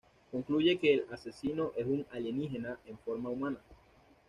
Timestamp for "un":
1.85-2.07